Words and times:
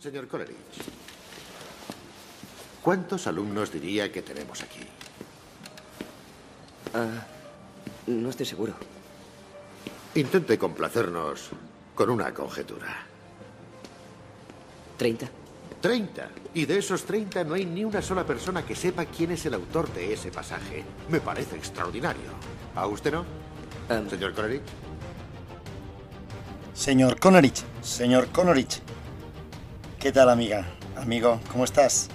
Señor 0.00 0.28
Coleridge, 0.28 0.56
¿cuántos 2.80 3.26
alumnos 3.26 3.70
diría 3.70 4.10
que 4.10 4.22
tenemos 4.22 4.62
aquí? 4.62 4.80
Ah, 6.94 7.26
no 8.06 8.30
estoy 8.30 8.46
seguro. 8.46 8.72
Intente 10.14 10.58
complacernos 10.58 11.50
con 11.94 12.08
una 12.08 12.32
conjetura. 12.32 13.04
¿Treinta? 14.96 15.28
Treinta. 15.82 16.30
Y 16.54 16.64
de 16.64 16.78
esos 16.78 17.04
treinta 17.04 17.44
no 17.44 17.52
hay 17.52 17.66
ni 17.66 17.84
una 17.84 18.00
sola 18.00 18.24
persona 18.24 18.64
que 18.64 18.74
sepa 18.74 19.04
quién 19.04 19.32
es 19.32 19.44
el 19.44 19.52
autor 19.52 19.92
de 19.92 20.14
ese 20.14 20.30
pasaje. 20.30 20.82
Me 21.10 21.20
parece 21.20 21.56
extraordinario. 21.56 22.30
¿A 22.74 22.86
usted 22.86 23.12
no? 23.12 23.26
Señor 24.08 24.32
Coleridge. 24.32 24.62
Señor 26.72 27.20
Conorich, 27.20 27.62
señor 27.82 28.28
Conorich. 28.28 28.80
¿Qué 30.00 30.12
tal, 30.12 30.30
amiga? 30.30 30.66
Amigo, 30.96 31.40
¿cómo 31.52 31.64
estás? 31.64 32.08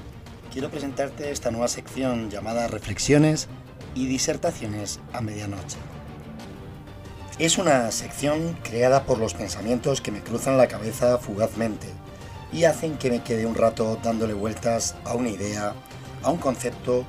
Quiero 0.52 0.72
presentarte 0.72 1.30
esta 1.30 1.52
nueva 1.52 1.68
sección 1.68 2.32
llamada 2.32 2.68
Reflexiones 2.68 3.48
y 3.94 4.08
Disertaciones 4.08 5.00
a 5.14 5.22
Medianoche. 5.22 5.78
Es 7.38 7.60
una 7.60 7.92
sección 7.92 8.58
creada 8.64 9.04
por 9.04 9.20
los 9.20 9.36
pensamientos 9.36 10.02
que 10.02 10.12
me 10.12 10.22
cruzan 10.22 10.58
la 10.58 10.68
cabeza 10.68 11.20
fugazmente 11.20 11.86
y 12.52 12.64
hacen 12.64 12.98
que 12.98 13.12
me 13.12 13.22
quede 13.22 13.46
un 13.46 13.54
rato 13.54 14.00
dándole 14.02 14.34
vueltas 14.34 14.96
a 15.04 15.14
una 15.14 15.30
idea, 15.30 15.76
a 16.24 16.32
un 16.32 16.40
concepto 16.40 17.06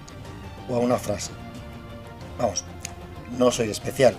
o 0.68 0.76
a 0.76 0.80
una 0.80 0.98
frase. 0.98 1.30
Vamos, 2.36 2.64
no 3.38 3.50
soy 3.50 3.70
especial. 3.70 4.14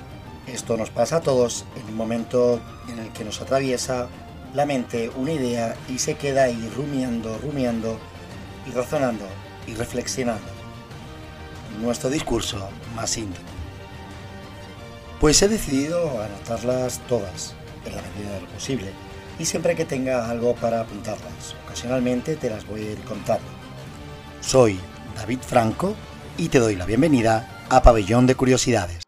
Esto 0.48 0.76
nos 0.76 0.90
pasa 0.90 1.18
a 1.18 1.22
todos 1.22 1.66
en 1.80 1.86
un 1.86 1.96
momento 1.96 2.60
en 2.90 2.98
el 2.98 3.14
que 3.14 3.26
nos 3.26 3.42
atraviesa 3.42 4.08
la 4.54 4.66
mente 4.66 5.12
una 5.16 5.32
idea 5.32 5.76
y 5.88 6.00
se 6.00 6.16
queda 6.16 6.44
ahí 6.44 6.72
rumiando, 6.76 7.38
rumiando 7.38 8.00
y 8.68 8.72
razonando 8.72 9.26
y 9.68 9.74
reflexionando. 9.74 10.48
Nuestro 11.82 12.10
discurso 12.10 12.70
más 12.96 13.18
íntimo. 13.18 13.46
Pues 15.20 15.42
he 15.42 15.48
decidido 15.48 16.22
anotarlas 16.22 17.00
todas, 17.08 17.56
en 17.86 17.96
la 17.96 18.02
medida 18.02 18.36
de 18.36 18.42
lo 18.42 18.48
posible, 18.48 18.92
y 19.40 19.46
siempre 19.46 19.76
que 19.76 19.86
tenga 19.86 20.30
algo 20.30 20.56
para 20.56 20.82
apuntarlas, 20.82 21.56
ocasionalmente 21.66 22.36
te 22.36 22.50
las 22.50 22.66
voy 22.68 22.82
a 22.82 22.92
ir 22.92 23.02
contando. 23.02 23.48
Soy 24.42 24.80
David 25.16 25.40
Franco 25.40 25.96
y 26.38 26.50
te 26.50 26.60
doy 26.60 26.76
la 26.76 26.86
bienvenida 26.86 27.66
a 27.70 27.82
Pabellón 27.82 28.28
de 28.28 28.36
Curiosidades. 28.36 29.07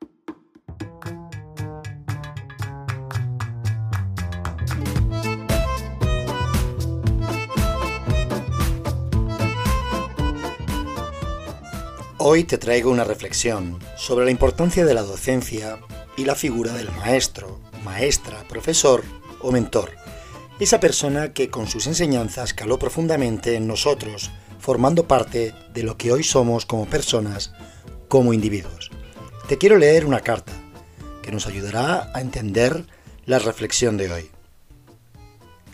Hoy 12.21 12.43
te 12.43 12.57
traigo 12.57 12.91
una 12.91 13.05
reflexión 13.05 13.79
sobre 13.95 14.25
la 14.25 14.31
importancia 14.31 14.83
de 14.83 14.93
la 14.93 15.03
docencia 15.03 15.79
y 16.17 16.25
la 16.25 16.35
figura 16.35 16.73
del 16.73 16.91
maestro, 16.91 17.61
maestra, 17.85 18.43
profesor 18.49 19.05
o 19.39 19.53
mentor. 19.53 19.91
Esa 20.59 20.81
persona 20.81 21.31
que 21.31 21.49
con 21.49 21.67
sus 21.67 21.87
enseñanzas 21.87 22.53
caló 22.53 22.77
profundamente 22.77 23.55
en 23.55 23.67
nosotros, 23.67 24.31
formando 24.59 25.07
parte 25.07 25.55
de 25.73 25.83
lo 25.83 25.95
que 25.95 26.11
hoy 26.11 26.25
somos 26.25 26.65
como 26.65 26.87
personas, 26.87 27.53
como 28.09 28.33
individuos. 28.33 28.91
Te 29.47 29.57
quiero 29.57 29.77
leer 29.77 30.05
una 30.05 30.19
carta 30.19 30.51
que 31.21 31.31
nos 31.31 31.47
ayudará 31.47 32.11
a 32.13 32.19
entender 32.19 32.85
la 33.27 33.39
reflexión 33.39 33.95
de 33.95 34.11
hoy. 34.11 34.29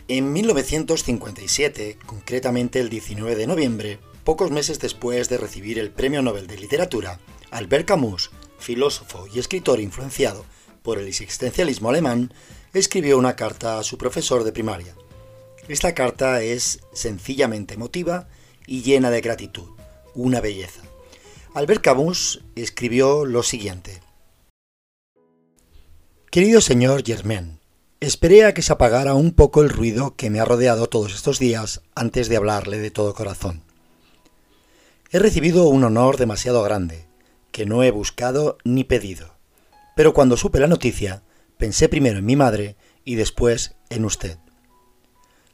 En 0.06 0.32
1957, 0.32 1.98
concretamente 2.06 2.78
el 2.78 2.88
19 2.88 3.34
de 3.34 3.46
noviembre, 3.48 3.98
pocos 4.26 4.50
meses 4.50 4.80
después 4.80 5.28
de 5.28 5.38
recibir 5.38 5.78
el 5.78 5.92
Premio 5.92 6.20
Nobel 6.20 6.48
de 6.48 6.58
Literatura, 6.58 7.20
Albert 7.52 7.86
Camus, 7.86 8.32
filósofo 8.58 9.28
y 9.32 9.38
escritor 9.38 9.78
influenciado 9.78 10.44
por 10.82 10.98
el 10.98 11.06
existencialismo 11.06 11.90
alemán, 11.90 12.34
escribió 12.74 13.18
una 13.18 13.36
carta 13.36 13.78
a 13.78 13.84
su 13.84 13.98
profesor 13.98 14.42
de 14.42 14.50
primaria. 14.50 14.96
Esta 15.68 15.94
carta 15.94 16.42
es 16.42 16.80
sencillamente 16.92 17.74
emotiva 17.74 18.26
y 18.66 18.82
llena 18.82 19.10
de 19.10 19.20
gratitud, 19.20 19.68
una 20.16 20.40
belleza. 20.40 20.82
Albert 21.54 21.82
Camus 21.82 22.42
escribió 22.56 23.26
lo 23.26 23.44
siguiente. 23.44 24.02
Querido 26.32 26.60
señor 26.60 27.04
Germain, 27.06 27.60
esperé 28.00 28.44
a 28.44 28.54
que 28.54 28.62
se 28.62 28.72
apagara 28.72 29.14
un 29.14 29.30
poco 29.30 29.62
el 29.62 29.70
ruido 29.70 30.16
que 30.16 30.30
me 30.30 30.40
ha 30.40 30.44
rodeado 30.44 30.88
todos 30.88 31.14
estos 31.14 31.38
días 31.38 31.82
antes 31.94 32.28
de 32.28 32.36
hablarle 32.36 32.78
de 32.78 32.90
todo 32.90 33.14
corazón. 33.14 33.65
He 35.12 35.20
recibido 35.20 35.68
un 35.68 35.84
honor 35.84 36.16
demasiado 36.16 36.64
grande, 36.64 37.06
que 37.52 37.64
no 37.64 37.84
he 37.84 37.92
buscado 37.92 38.58
ni 38.64 38.82
pedido. 38.82 39.38
Pero 39.94 40.12
cuando 40.12 40.36
supe 40.36 40.58
la 40.58 40.66
noticia, 40.66 41.22
pensé 41.58 41.88
primero 41.88 42.18
en 42.18 42.24
mi 42.24 42.34
madre 42.34 42.76
y 43.04 43.14
después 43.14 43.76
en 43.88 44.04
usted. 44.04 44.38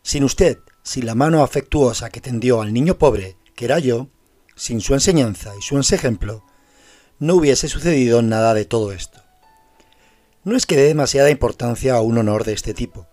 Sin 0.02 0.24
usted, 0.24 0.58
sin 0.82 1.04
la 1.04 1.14
mano 1.14 1.42
afectuosa 1.42 2.08
que 2.08 2.22
tendió 2.22 2.62
al 2.62 2.72
niño 2.72 2.96
pobre, 2.96 3.36
que 3.54 3.66
era 3.66 3.78
yo, 3.78 4.08
sin 4.56 4.80
su 4.80 4.94
enseñanza 4.94 5.52
y 5.58 5.60
su 5.60 5.78
ejemplo, 5.78 6.44
no 7.18 7.34
hubiese 7.34 7.68
sucedido 7.68 8.22
nada 8.22 8.54
de 8.54 8.64
todo 8.64 8.90
esto. 8.90 9.20
No 10.44 10.56
es 10.56 10.64
que 10.64 10.76
dé 10.76 10.84
demasiada 10.84 11.30
importancia 11.30 11.94
a 11.94 12.00
un 12.00 12.16
honor 12.16 12.44
de 12.44 12.54
este 12.54 12.72
tipo, 12.72 13.06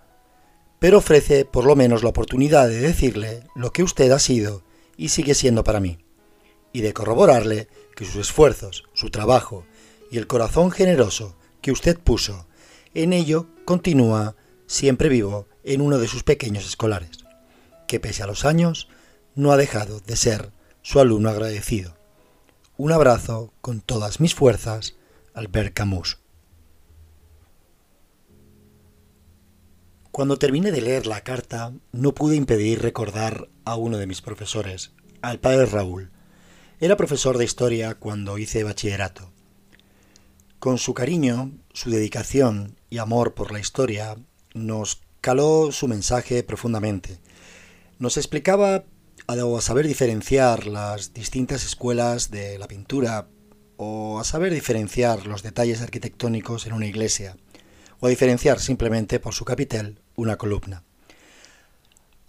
pero 0.80 1.00
ofrece 1.00 1.44
por 1.44 1.66
lo 1.66 1.76
menos 1.76 2.02
la 2.02 2.10
oportunidad 2.10 2.70
de 2.70 2.80
decirle 2.80 3.44
lo 3.56 3.74
que 3.74 3.84
usted 3.84 4.10
ha 4.12 4.20
sido 4.20 4.64
y 4.96 5.10
sigue 5.10 5.36
siendo 5.36 5.66
para 5.66 5.82
mí 5.82 6.00
y 6.74 6.82
de 6.82 6.94
corroborarle 6.94 7.68
que 7.96 8.06
sus 8.06 8.16
esfuerzos, 8.16 8.84
su 8.94 9.10
trabajo 9.10 9.66
y 10.12 10.18
el 10.18 10.28
corazón 10.28 10.72
generoso 10.72 11.36
que 11.62 11.72
usted 11.72 12.00
puso 12.00 12.48
en 12.94 13.14
ello 13.14 13.48
continúa 13.66 14.36
siempre 14.66 15.10
vivo 15.10 15.48
en 15.64 15.82
uno 15.82 16.00
de 16.00 16.08
sus 16.08 16.24
pequeños 16.24 16.66
escolares, 16.66 17.26
que 17.88 18.00
pese 18.00 18.24
a 18.24 18.28
los 18.28 18.46
años 18.46 18.88
no 19.36 19.52
ha 19.52 19.58
dejado 19.58 20.00
de 20.00 20.16
ser 20.16 20.52
su 20.82 21.00
alumno 21.00 21.30
agradecido. 21.30 21.96
Un 22.78 22.92
abrazo 22.92 23.54
con 23.62 23.82
todas 23.82 24.20
mis 24.20 24.34
fuerzas, 24.34 24.96
Albert 25.34 25.74
Camus. 25.74 26.18
Cuando 30.12 30.38
terminé 30.38 30.72
de 30.72 30.82
leer 30.82 31.06
la 31.06 31.22
carta, 31.22 31.72
no 31.92 32.14
pude 32.14 32.36
impedir 32.36 32.82
recordar 32.82 33.50
a 33.66 33.76
uno 33.76 33.98
de 33.98 34.08
mis 34.08 34.22
profesores, 34.22 34.94
al 35.22 35.40
padre 35.40 35.68
Raúl, 35.68 36.12
era 36.82 36.96
profesor 36.96 37.38
de 37.38 37.44
historia 37.44 37.96
cuando 37.96 38.38
hice 38.38 38.64
bachillerato. 38.64 39.32
Con 40.60 40.78
su 40.78 40.94
cariño, 40.94 41.52
su 41.74 41.90
dedicación 41.90 42.78
y 42.90 43.00
amor 43.00 43.34
por 43.34 43.52
la 43.52 43.60
historia, 43.60 44.16
nos 44.54 45.02
caló 45.20 45.74
su 45.74 45.90
mensaje 45.90 46.42
profundamente. 46.44 47.20
Nos 47.98 48.16
explicaba 48.16 48.86
a 49.28 49.62
saber 49.62 49.88
diferenciar 49.88 50.68
las 50.68 51.14
distintas 51.14 51.66
escuelas 51.66 52.32
de 52.32 52.58
la 52.58 52.68
pintura 52.68 53.28
o 53.76 54.20
a 54.20 54.24
saber 54.24 54.54
diferenciar 54.54 55.28
los 55.28 55.44
detalles 55.44 55.82
arquitectónicos 55.82 56.66
en 56.66 56.74
una 56.74 56.88
iglesia 56.88 57.36
o 58.00 58.08
a 58.08 58.10
diferenciar 58.10 58.60
simplemente 58.60 59.20
por 59.20 59.34
su 59.34 59.44
capitel 59.44 60.00
una 60.16 60.38
columna. 60.38 60.84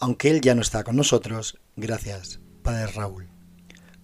Aunque 0.01 0.31
él 0.31 0.41
ya 0.41 0.57
no 0.57 0.63
está 0.63 0.83
con 0.83 0.97
nosotros, 0.97 1.59
gracias, 1.77 2.41
Padre 2.63 2.89
Raúl. 2.89 3.40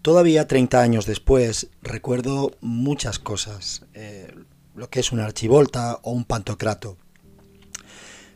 Todavía 0.07 0.47
30 0.47 0.81
años 0.81 1.05
después 1.05 1.67
recuerdo 1.83 2.53
muchas 2.61 3.19
cosas, 3.19 3.87
eh, 3.93 4.33
lo 4.77 4.89
que 4.89 5.01
es 5.01 5.11
una 5.11 5.25
archivolta 5.25 5.99
o 6.05 6.13
un 6.13 6.25
pantocrato. 6.25 6.97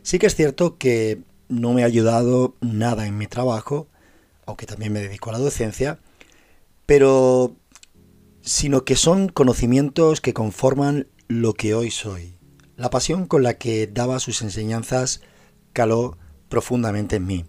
Sí 0.01 0.19
que 0.19 0.27
es 0.27 0.35
cierto 0.35 0.77
que 0.77 1.21
no 1.47 1.71
me 1.71 1.83
ha 1.83 1.85
ayudado 1.85 2.57
nada 2.59 3.07
en 3.07 3.17
mi 3.17 3.25
trabajo, 3.25 3.87
aunque 4.45 4.65
también 4.65 4.91
me 4.91 4.99
dedico 4.99 5.29
a 5.29 5.31
la 5.31 5.39
docencia, 5.39 5.99
pero 6.85 7.55
sino 8.41 8.83
que 8.83 8.97
son 8.97 9.29
conocimientos 9.29 10.19
que 10.19 10.33
conforman 10.33 11.07
lo 11.29 11.53
que 11.53 11.73
hoy 11.73 11.89
soy. 11.89 12.35
La 12.75 12.89
pasión 12.89 13.27
con 13.27 13.43
la 13.43 13.53
que 13.53 13.87
daba 13.87 14.19
sus 14.19 14.41
enseñanzas 14.41 15.21
caló 15.71 16.17
profundamente 16.49 17.15
en 17.15 17.25
mí. 17.27 17.45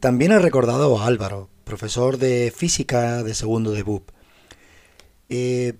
También 0.00 0.32
he 0.32 0.38
recordado 0.38 0.98
a 0.98 1.06
Álvaro, 1.06 1.48
profesor 1.68 2.16
de 2.16 2.50
física 2.50 3.22
de 3.22 3.34
segundo 3.34 3.72
de 3.72 3.82
BUP. 3.82 4.10
Eh, 5.28 5.74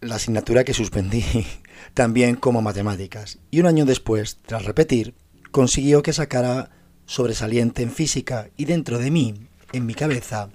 la 0.00 0.14
asignatura 0.14 0.64
que 0.64 0.72
suspendí 0.72 1.22
también 1.94 2.36
como 2.36 2.62
matemáticas. 2.62 3.38
Y 3.50 3.60
un 3.60 3.66
año 3.66 3.84
después, 3.84 4.38
tras 4.46 4.64
repetir, 4.64 5.14
consiguió 5.50 6.02
que 6.02 6.14
sacara 6.14 6.70
sobresaliente 7.04 7.82
en 7.82 7.90
física 7.90 8.48
y 8.56 8.64
dentro 8.64 8.98
de 8.98 9.10
mí, 9.10 9.34
en 9.72 9.84
mi 9.84 9.94
cabeza, 9.94 10.48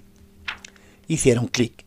hiciera 1.06 1.40
un 1.40 1.46
clic, 1.46 1.86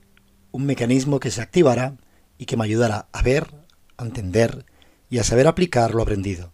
un 0.51 0.65
mecanismo 0.65 1.19
que 1.19 1.31
se 1.31 1.41
activara 1.41 1.97
y 2.37 2.45
que 2.45 2.55
me 2.55 2.63
ayudara 2.63 3.09
a 3.11 3.21
ver, 3.21 3.53
a 3.97 4.05
entender 4.05 4.65
y 5.09 5.19
a 5.19 5.25
saber 5.25 5.47
aplicar 5.47 5.93
lo 5.93 6.01
aprendido. 6.01 6.53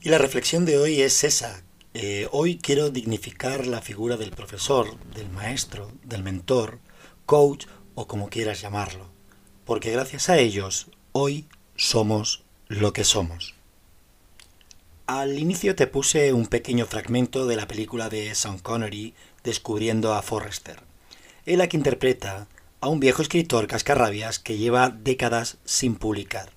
Y 0.00 0.10
la 0.10 0.18
reflexión 0.18 0.64
de 0.64 0.78
hoy 0.78 1.02
es 1.02 1.24
esa, 1.24 1.64
eh, 2.00 2.28
hoy 2.30 2.58
quiero 2.58 2.90
dignificar 2.90 3.66
la 3.66 3.82
figura 3.82 4.16
del 4.16 4.30
profesor, 4.30 4.96
del 5.16 5.28
maestro, 5.30 5.90
del 6.04 6.22
mentor, 6.22 6.78
coach 7.26 7.66
o 7.96 8.06
como 8.06 8.30
quieras 8.30 8.60
llamarlo, 8.60 9.10
porque 9.64 9.90
gracias 9.90 10.28
a 10.28 10.38
ellos 10.38 10.92
hoy 11.10 11.48
somos 11.74 12.44
lo 12.68 12.92
que 12.92 13.02
somos. 13.02 13.56
Al 15.08 15.40
inicio 15.40 15.74
te 15.74 15.88
puse 15.88 16.32
un 16.32 16.46
pequeño 16.46 16.86
fragmento 16.86 17.48
de 17.48 17.56
la 17.56 17.66
película 17.66 18.08
de 18.08 18.32
Sean 18.36 18.60
Connery 18.60 19.14
descubriendo 19.42 20.14
a 20.14 20.22
Forrester. 20.22 20.80
Él 21.46 21.60
aquí 21.60 21.76
interpreta 21.76 22.46
a 22.80 22.88
un 22.88 23.00
viejo 23.00 23.22
escritor 23.22 23.66
cascarrabias 23.66 24.38
que 24.38 24.56
lleva 24.56 24.90
décadas 24.90 25.58
sin 25.64 25.96
publicar 25.96 26.52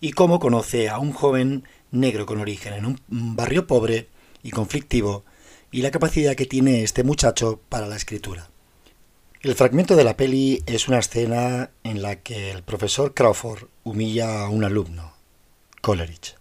y 0.00 0.12
cómo 0.12 0.40
conoce 0.40 0.88
a 0.88 0.98
un 1.00 1.12
joven 1.12 1.64
negro 1.90 2.24
con 2.24 2.40
origen 2.40 2.72
en 2.72 2.86
un 2.86 2.98
barrio 3.08 3.66
pobre 3.66 4.08
y 4.44 4.50
conflictivo 4.50 5.24
y 5.72 5.82
la 5.82 5.90
capacidad 5.90 6.36
que 6.36 6.46
tiene 6.46 6.84
este 6.84 7.02
muchacho 7.02 7.60
para 7.68 7.88
la 7.88 7.96
escritura. 7.96 8.48
El 9.42 9.56
fragmento 9.56 9.96
de 9.96 10.04
la 10.04 10.16
peli 10.16 10.62
es 10.66 10.86
una 10.86 11.00
escena 11.00 11.70
en 11.82 12.00
la 12.00 12.16
que 12.22 12.52
el 12.52 12.62
profesor 12.62 13.12
Crawford 13.12 13.64
humilla 13.82 14.42
a 14.44 14.48
un 14.48 14.62
alumno, 14.62 15.14
Coleridge. 15.80 16.36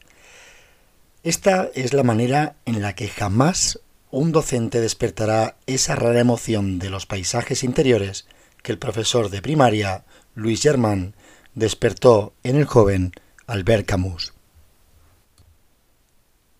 Esta 1.23 1.69
es 1.73 1.93
la 1.93 2.03
manera 2.03 2.55
en 2.65 2.81
la 2.81 2.93
que 2.95 3.07
jamás 3.07 3.79
un 4.11 4.31
docente 4.31 4.79
despertará 4.79 5.57
esa 5.65 5.95
rara 5.95 6.19
emoción 6.19 6.77
de 6.77 6.91
los 6.91 7.07
paisajes 7.07 7.63
interiores 7.63 8.27
que 8.61 8.71
el 8.71 8.77
profesor 8.77 9.29
de 9.29 9.41
primaria, 9.41 10.05
Luis 10.35 10.61
Germán, 10.61 11.15
despertó 11.55 12.33
en 12.43 12.57
el 12.57 12.65
joven 12.65 13.13
Albert 13.47 13.85
Camus. 13.87 14.32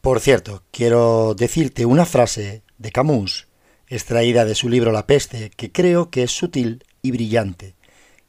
Por 0.04 0.20
cierto, 0.20 0.64
quiero 0.72 1.34
decirte 1.34 1.86
una 1.86 2.06
frase 2.06 2.62
de 2.78 2.92
Camus, 2.92 3.48
extraída 3.88 4.44
de 4.44 4.54
su 4.54 4.68
libro 4.68 4.92
La 4.92 5.08
peste, 5.08 5.50
que 5.52 5.72
creo 5.72 6.10
que 6.10 6.24
es 6.24 6.32
sutil 6.32 6.84
y 7.02 7.12
brillante, 7.12 7.78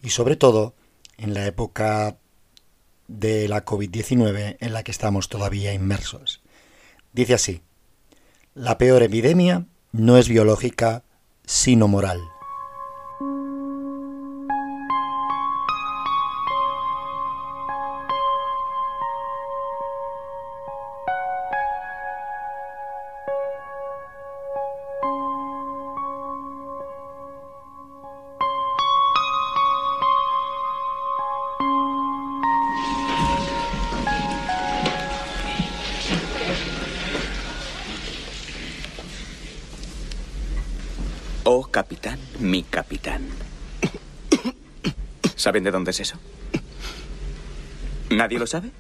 y 0.00 0.10
sobre 0.10 0.36
todo 0.36 0.76
en 1.18 1.34
la 1.34 1.46
época 1.46 2.16
de 3.08 3.48
la 3.48 3.64
COVID-19 3.64 4.56
en 4.60 4.72
la 4.72 4.84
que 4.84 4.92
estamos 4.92 5.28
todavía 5.28 5.74
inmersos. 5.74 6.42
Dice 7.12 7.34
así, 7.34 7.62
la 8.54 8.78
peor 8.78 9.02
epidemia 9.02 9.66
no 9.90 10.16
es 10.16 10.28
biológica, 10.28 11.02
sino 11.44 11.88
moral. 11.88 12.20
Oh, 41.46 41.68
capitán, 41.70 42.18
mi 42.38 42.62
capitán. 42.62 43.28
¿Saben 45.36 45.62
de 45.62 45.70
dónde 45.70 45.90
es 45.90 46.00
eso? 46.00 46.16
¿Nadie 48.08 48.38
lo 48.38 48.46
sabe? 48.46 48.70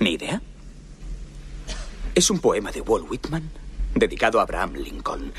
¿Ni 0.00 0.14
idea? 0.14 0.42
Es 2.16 2.30
un 2.30 2.40
poema 2.40 2.72
de 2.72 2.80
Walt 2.80 3.08
Whitman 3.08 3.48
dedicado 3.94 4.40
a 4.40 4.42
Abraham 4.42 4.74
Lincoln. 4.74 5.32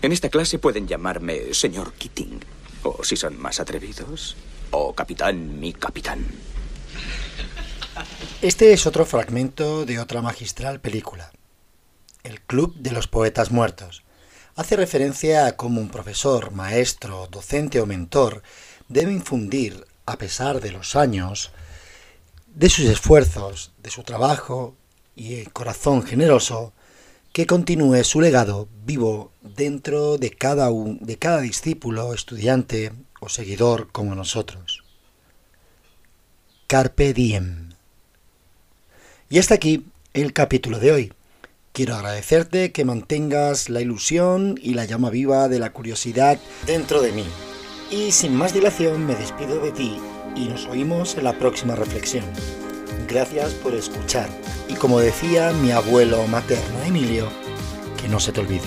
En 0.00 0.12
esta 0.12 0.30
clase 0.30 0.58
pueden 0.58 0.88
llamarme 0.88 1.52
señor 1.52 1.92
Keating. 1.92 2.40
O 2.84 3.04
si 3.04 3.16
son 3.16 3.38
más 3.38 3.60
atrevidos, 3.60 4.34
o 4.70 4.94
capitán, 4.94 5.60
mi 5.60 5.74
capitán. 5.74 6.24
Este 8.40 8.72
es 8.72 8.86
otro 8.86 9.04
fragmento 9.04 9.84
de 9.84 9.98
otra 9.98 10.22
magistral 10.22 10.80
película. 10.80 11.30
El 12.22 12.40
Club 12.40 12.74
de 12.76 12.90
los 12.90 13.08
Poetas 13.08 13.50
Muertos. 13.50 14.02
Hace 14.56 14.76
referencia 14.76 15.46
a 15.46 15.56
cómo 15.56 15.80
un 15.80 15.88
profesor, 15.88 16.50
maestro, 16.52 17.28
docente 17.30 17.80
o 17.80 17.86
mentor 17.86 18.42
debe 18.88 19.12
infundir, 19.12 19.86
a 20.06 20.18
pesar 20.18 20.60
de 20.60 20.72
los 20.72 20.96
años, 20.96 21.52
de 22.46 22.68
sus 22.68 22.86
esfuerzos, 22.86 23.72
de 23.82 23.90
su 23.90 24.02
trabajo 24.02 24.76
y 25.14 25.36
el 25.36 25.52
corazón 25.52 26.02
generoso, 26.02 26.72
que 27.32 27.46
continúe 27.46 28.02
su 28.04 28.20
legado 28.20 28.68
vivo 28.84 29.32
dentro 29.40 30.18
de 30.18 30.30
cada, 30.30 30.70
un, 30.70 30.98
de 30.98 31.16
cada 31.16 31.40
discípulo, 31.40 32.12
estudiante 32.12 32.92
o 33.20 33.28
seguidor 33.28 33.92
como 33.92 34.14
nosotros. 34.14 34.82
Carpe 36.66 37.14
diem. 37.14 37.70
Y 39.28 39.38
hasta 39.38 39.54
aquí 39.54 39.86
el 40.12 40.32
capítulo 40.32 40.80
de 40.80 40.92
hoy. 40.92 41.12
Quiero 41.72 41.94
agradecerte 41.94 42.72
que 42.72 42.84
mantengas 42.84 43.68
la 43.68 43.80
ilusión 43.80 44.58
y 44.60 44.74
la 44.74 44.86
llama 44.86 45.08
viva 45.08 45.48
de 45.48 45.60
la 45.60 45.72
curiosidad 45.72 46.38
dentro 46.66 47.00
de 47.00 47.12
mí. 47.12 47.24
Y 47.90 48.10
sin 48.10 48.34
más 48.34 48.52
dilación 48.52 49.06
me 49.06 49.14
despido 49.14 49.60
de 49.60 49.70
ti 49.70 49.96
y 50.34 50.48
nos 50.48 50.66
oímos 50.66 51.16
en 51.16 51.24
la 51.24 51.38
próxima 51.38 51.76
reflexión. 51.76 52.24
Gracias 53.08 53.52
por 53.54 53.74
escuchar 53.74 54.28
y 54.68 54.74
como 54.74 54.98
decía 54.98 55.52
mi 55.52 55.70
abuelo 55.70 56.26
materno 56.26 56.82
Emilio, 56.84 57.28
que 58.00 58.08
no 58.08 58.18
se 58.18 58.32
te 58.32 58.40
olvide, 58.40 58.66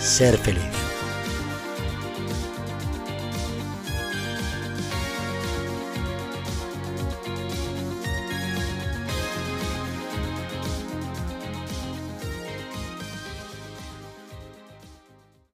ser 0.00 0.38
feliz. 0.38 0.83